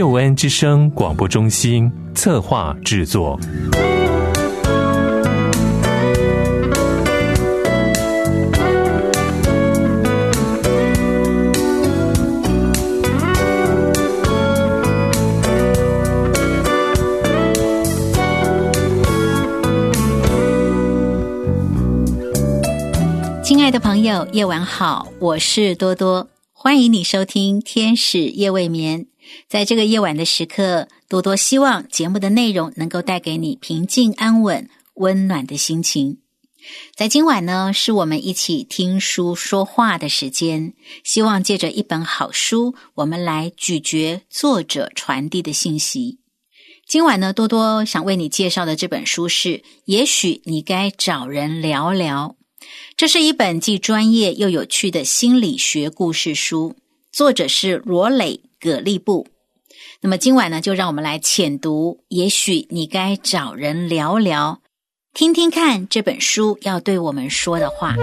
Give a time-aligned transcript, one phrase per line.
[0.00, 3.38] 救恩之声广播中心策划制作。
[23.42, 29.00] 亲爱的朋友，夜晚好，我是多多，欢迎你收听《天使夜未眠》。
[29.48, 36.18] 在这个夜晚的时刻，多多希望节目的内容能够带给你平静安稳、温暖的心情。
[36.94, 40.74] 在今晚呢，是我们一起听书说话的时间。
[41.02, 46.18] 希望借着一本好书，我们来咀嚼作者传递的信息。
[46.86, 52.36] 今晚呢，多多想为你介绍的这本书是《也许你该找人聊聊》。
[52.94, 56.76] 这是一本既专业又有趣的心理学故事书，
[57.10, 58.49] 作者是罗蕾。
[58.60, 59.26] 葛利布，
[60.02, 62.04] 那么今晚呢，就让我们来浅读。
[62.08, 64.60] 也许你该找人聊聊，
[65.14, 67.96] 听听看这本书要对我们说的话。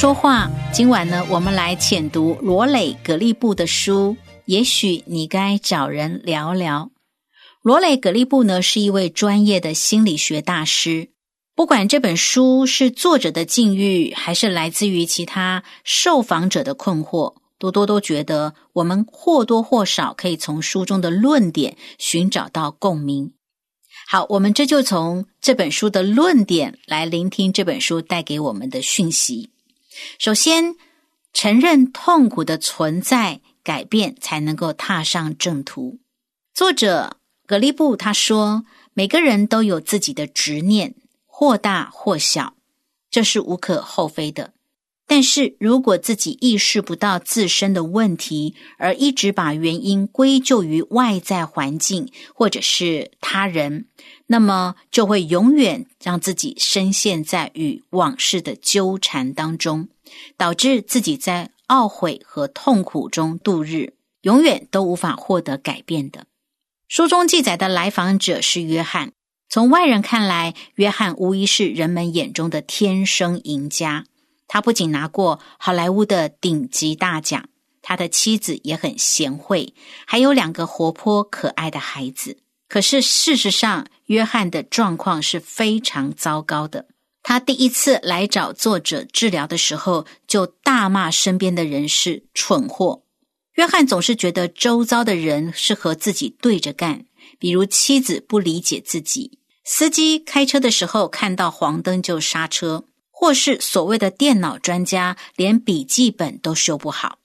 [0.00, 4.16] 说话，今晚呢，我们来浅读罗磊格利布的书。
[4.46, 6.90] 也许你该找人聊聊。
[7.60, 11.10] 罗磊格利布呢，是一位专业的心理学大师。
[11.54, 23.34] 不管这本书是作者的境遇，还是来自于其他受访者的困惑，多多都觉得我们或多或少可以从书中的论点寻找到共鸣。
[24.08, 29.50] 好，我们这就从这本书的论点来聆听这本书带给我们的讯息。
[30.18, 30.76] 首先，
[31.32, 36.00] 承认痛苦的存在，改变才能够踏上正途。
[36.54, 40.94] 作者格利布他说：“每个人都有自己的执念，
[41.26, 42.54] 或大或小，
[43.10, 44.54] 这是无可厚非的。
[45.10, 53.86] 但是如果自己意识不到自身的问题，而一直把原因归咎于外在环境或者是他人，
[54.28, 59.88] 那么就会永远让自己深陷在与往事的纠缠当中，
[60.36, 66.26] 导致自己在懊悔和痛苦中度日，永远都无法获得改变的。
[66.86, 69.10] 书中记载的来访者是约翰，
[69.48, 74.04] 从外人看来，约翰无疑是人们眼中的天生赢家。
[74.52, 77.48] 他不仅拿过好莱坞的顶级大奖，
[77.82, 79.74] 他的妻子也很贤惠，
[80.04, 82.36] 还有两个活泼可爱的孩子。
[82.68, 86.88] 可是事实上，约翰的状况是非常糟糕的。
[87.22, 93.04] 他第一次来找作者治疗的时候，就大骂身边的人是蠢货。
[93.54, 97.04] 约翰总是觉得周遭的人是和自己对着干，
[97.38, 102.84] 比如妻子不理解自己，司机开车的时候看到黄灯就刹车，
[103.20, 107.18] 或是所谓的电脑专家连笔记本都修不好。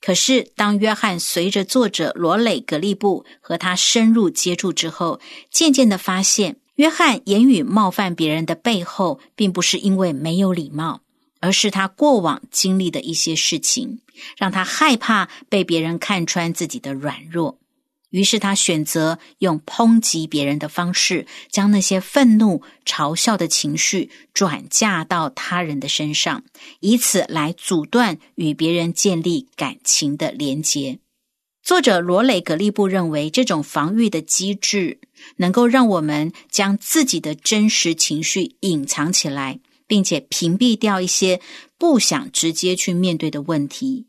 [0.00, 11.02] 可是，当约翰随着作者罗磊·格利布和他深入接触之后，渐渐的发现，约翰言语冒犯别人的背后，并不是因为没有礼貌，
[11.40, 14.00] 而是他过往经历的一些事情，
[14.38, 17.58] 让他害怕被别人看穿自己的软弱。
[18.10, 26.44] 于是他选择用抨击别人的方式，将那些愤怒、嘲笑的情绪转嫁到他人的身上，
[26.80, 30.98] 以此来阻断与别人建立感情的连结。
[31.62, 35.00] 作者罗雷·格利布认为，这种防御的机制
[35.36, 41.42] 能够让我们将自己的真实情绪隐藏起来，并且屏蔽掉一些
[41.76, 44.06] 不想直接去面对的问题，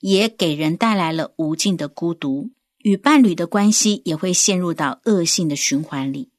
[0.00, 2.50] 也给人带来了无尽的孤独。
[2.82, 6.30] 与伴侣的关系也会陷入到恶性的循环里。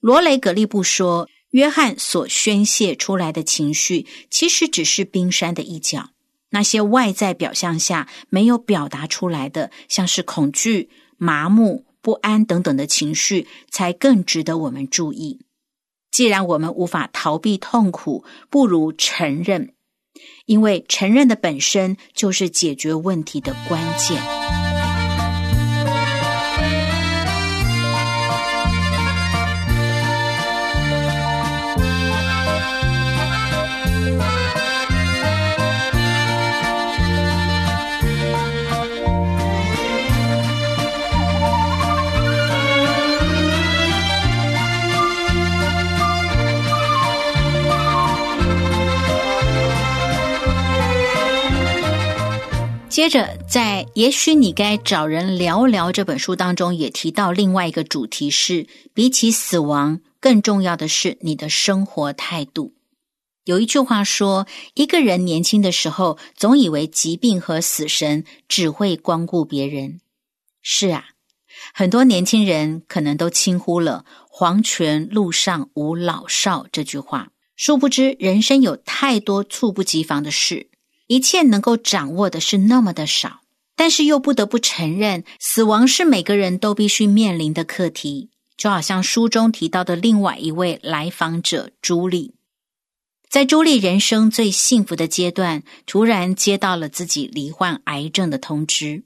[0.00, 6.10] 罗雷·格利布说：“约翰所宣泄出来的情绪，其实只是冰山的一角。
[6.50, 15.40] 那些外在表象下没有表达出来的，像是恐惧、麻木、不安等等的情绪，才更值得我们注意。
[16.10, 19.74] 既然我们无法逃避痛苦，不如承认，
[20.46, 24.67] 因为承认的本身就是解决问题的关键。
[52.98, 62.74] 接着，在《也许你该找人聊聊》这本书当中，也提到另外一个主题是：比起死亡，更重要的是你的生活态度。
[63.44, 70.00] 有一句话说：“一个人年轻的时候，总以为疾病和死神只会光顾别人。”
[70.60, 71.04] 是啊，
[71.72, 80.68] 很多年轻人可能都轻忽了“黄泉路上无老少”这句话，殊不知人生有太多猝不及防的事。
[81.08, 83.40] 一切能够掌握的是那么的少，
[83.74, 88.30] 但是又不得不承认，死亡是每个人都必须面临的课题。
[88.56, 92.34] 就好像书中提到的另外一位来访者朱莉，
[93.30, 99.04] 在朱莉人生最幸福的阶段，突然接到了自己罹患癌症的通知。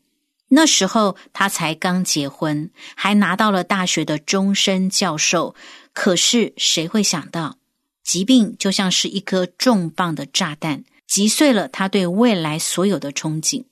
[0.49, 5.55] 那时候她才刚结婚，还拿到了大学的终身教授。
[5.93, 7.59] 可是谁会想到，
[8.03, 10.85] 疾病就像是一颗重磅的炸弹。
[11.13, 13.67] 击碎了他对未来所有的憧憬。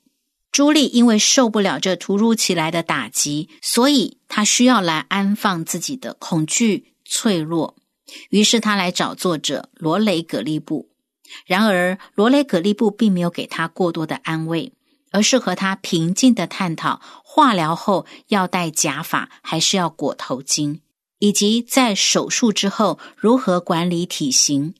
[0.52, 7.76] 朱莉因为受不了这突如其来的打击，所以她需要来安放自己的恐惧、脆弱。
[8.28, 10.90] 于是她来找作者罗雷·葛利布。
[11.46, 14.74] 然而，罗雷·葛利布并没有给她过多的安慰，
[15.10, 20.80] 而是和他平静的探讨化疗后要戴假发还是要裹头巾，
[21.20, 24.74] 以及在手术之后如何管理体型。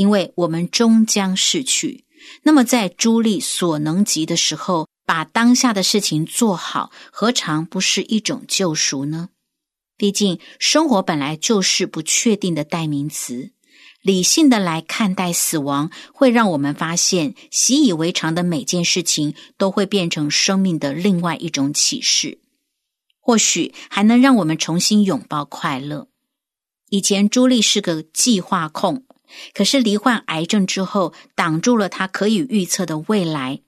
[0.00, 2.06] 因为我们终将逝去，
[2.42, 9.28] 那么在朱莉所能及的时候，把当下的事情做好，何尝不是一种救赎呢？
[9.98, 13.52] 毕竟生活本来就是不确定的代名词，
[14.00, 22.38] 理性的来看待死亡，会让我们发现习以为常的每件事情都会变成生命的另外一种启示，
[23.20, 26.08] 或许还能让我们重新拥抱快乐。
[26.88, 29.04] 以前朱莉是个计划控。
[29.54, 33.60] 可是罹患癌症之后，挡住了他可以预测的未来。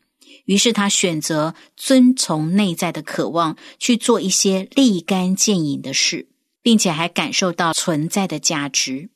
[0.46, 6.28] 于是他选择遵从内在的渴望，去做一些立竿见影的事，
[6.62, 9.10] 并且还感受到存在的价值。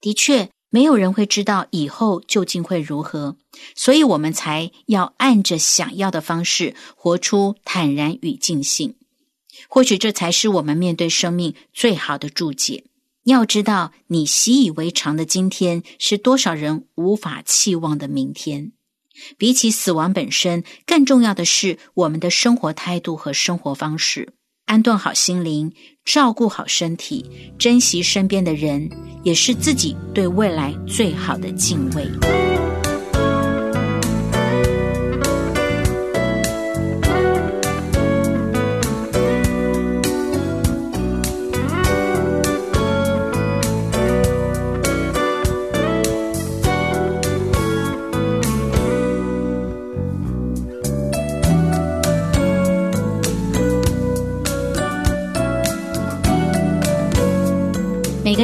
[0.00, 3.36] 的确，没有人会知道以后究竟会如何，
[3.74, 8.94] 所以我们才要按着想要的方式活出坦然与尽兴。
[9.68, 12.84] 或许这才是我们面对生命最好的注解。
[13.28, 18.72] 要知道，你习以为常的今天，是多少人无法期望的明天。
[19.36, 24.32] 比起死亡本身，更重要的是我们的生活态度和生活方式。
[24.66, 25.72] 安顿好心灵，
[26.04, 27.24] 照顾好身体，
[27.58, 28.88] 珍惜身边的人，
[29.24, 32.47] 也是自己对未来最好的敬畏。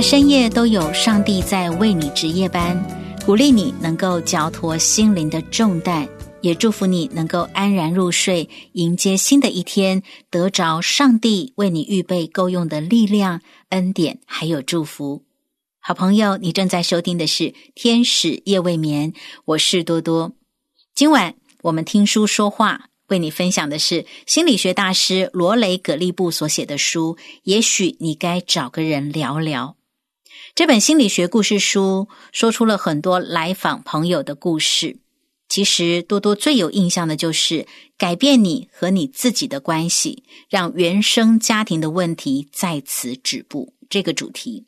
[0.06, 2.78] 深夜都有上帝在为你值夜班，
[3.24, 6.06] 鼓励你能够交托心灵的重担，
[6.42, 15.24] 也祝福你能够安然入睡，迎接新的一天，得着上帝为你预备够用的力量、恩典还有祝福。
[15.80, 17.44] 好朋友，你正在收听的是
[17.74, 19.10] 《天使夜未眠》，
[19.46, 20.32] 我是多多。
[20.94, 27.16] 今晚我们听书说话，为你分享的是心理学大师罗雷·葛利布所写的书。
[27.44, 29.76] 也许你该找个人聊聊。
[30.54, 34.98] 这本心理学故事书说出了很多来访朋友的故事。
[35.48, 37.66] 其实多多最有印象的就是
[37.98, 43.74] 改变你和你自己的关系，让原生家庭的问题在此止步。
[43.90, 44.64] 这个主题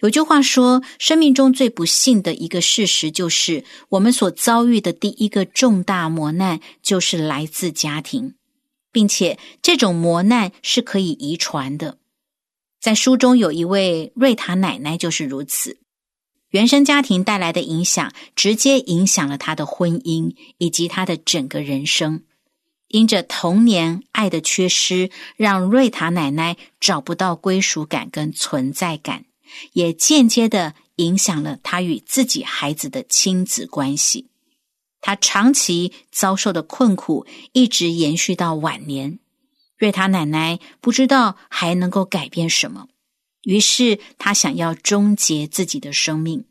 [0.00, 8.34] 有句话说：生命中最不幸的一个事实，就是我们所遭遇的第一个重大磨难，就是来自家庭，
[8.92, 11.96] 并且这种磨难是可以遗传的。
[12.80, 15.78] 在书中有一位瑞塔奶奶就是如此，
[16.50, 22.22] 原生家庭带来的影响直接影响了她的婚姻以及她的整个人生。
[22.86, 29.26] 因着童年爱的缺失，让瑞塔奶奶找不到归属感跟存在感，
[29.74, 34.28] 也间接的影响了他与自己孩子的亲子关系。
[35.02, 39.18] 他长期遭受的困苦一直延续到晚年。
[39.78, 42.88] 瑞塔奶奶不知道还能够改变什么，
[43.44, 46.44] 于是她想要终结自己的生命。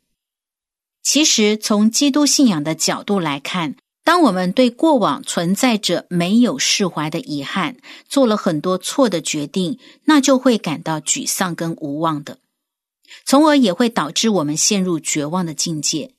[1.04, 12.40] 其实，从基督信仰的角度来看，当我们对过往存在着没有释怀的遗憾，做了很多错的决定，那就会感到沮丧跟无望的，
[13.26, 16.14] 从而也会导致我们陷入绝望的境界。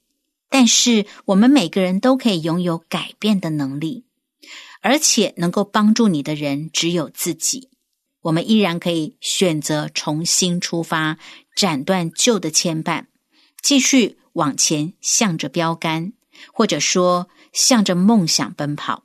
[0.51, 4.05] 但是，我们每个人都可以拥有改变的能力。
[4.89, 7.69] 而且能够帮助你的人只有自己。
[8.23, 11.19] 我们依然可以选择重新出发，
[11.55, 13.05] 斩断旧的牵绊，
[13.63, 16.15] 继续往前向着标杆，
[16.55, 19.05] 或者说向着梦想奔跑。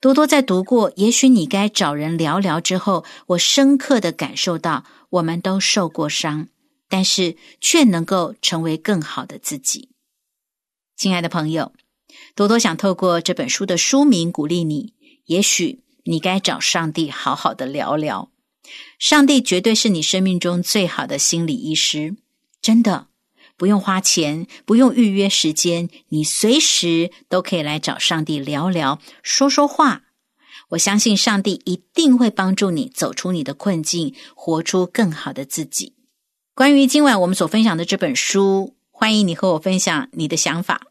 [0.00, 6.48] 多多在读过《也许你该找人聊聊》之后，我深刻的感受到，我们都受过伤，
[6.88, 9.90] 但是却能够成为更好的自己。
[10.96, 11.74] 亲爱的朋友，
[12.34, 14.94] 多多想透过这本书的书名鼓励你。
[15.28, 18.30] 也许你该找上帝好好的聊聊，
[18.98, 22.16] 上帝绝对是你生命中最好的心理医师，
[22.62, 23.08] 真的
[23.58, 30.04] 不用花钱，不用预约时间，你随时都可以来找上帝聊聊，说说话。
[30.70, 35.94] 我相信上帝一定会帮助你走出你的困境，活出更好的自己。
[36.54, 40.88] 关于今晚我们所分享的这本书，欢迎你和我分享你的想法。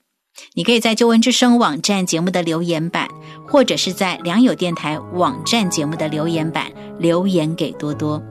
[0.53, 3.07] 你可以在旧闻之声网站节目的留言板，
[3.47, 6.65] 或者是在良友电台网站节目的留言板
[6.97, 8.21] 留言给多多。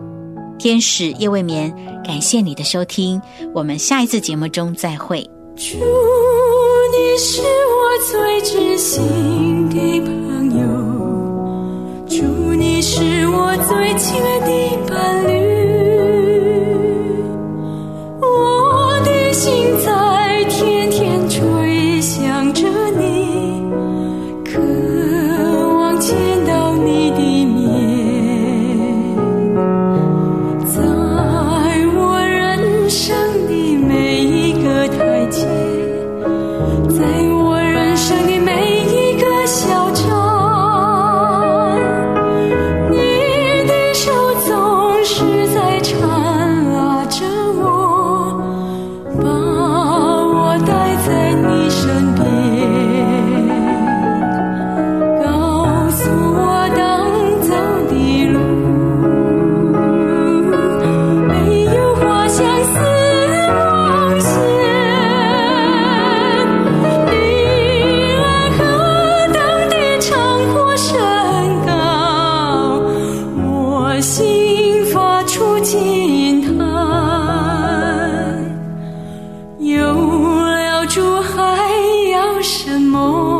[0.58, 3.20] 天使夜未眠，感谢你的收听，
[3.54, 5.22] 我们下一次节目中再会。
[5.56, 10.66] 祝你是我最知心的朋友，
[12.08, 15.35] 祝你是我最亲爱的伴侣。
[26.12, 26.35] 有
[82.46, 83.35] 什么？